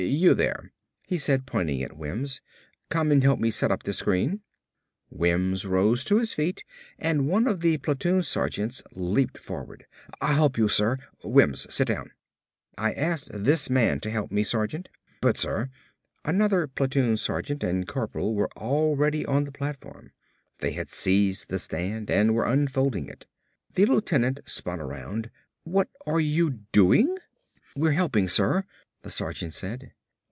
[0.01, 0.71] "You there!"
[1.05, 2.41] he said, pointing to Wims,
[2.89, 4.41] "come help me set up this screen."
[5.11, 6.63] Wims rose to his feet
[6.97, 9.85] and one of the platoon sergeants leaped forward.
[10.19, 10.97] "I'll help you, sir.
[11.23, 12.09] Wims, sit down."
[12.79, 14.89] "I asked this man to help me, sergeant."
[15.21, 15.69] "But sir"
[16.25, 20.13] Another platoon sergeant and a corporal were already on the platform.
[20.61, 23.27] They had seized the stand and were unfolding it.
[23.75, 25.29] The lieutenant spun around.
[25.63, 27.19] "What are you doing?"
[27.75, 28.63] "We're helping, sir,"
[29.03, 29.91] the sergeant said.